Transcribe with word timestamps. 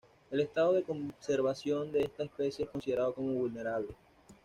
El 0.31 0.39
estado 0.39 0.73
de 0.73 0.81
conservación 0.81 1.91
de 1.91 2.01
esta 2.01 2.23
especie 2.23 2.65
es 2.65 2.71
considerado 2.71 3.13
como 3.13 3.33
vulnerable. 3.35 3.95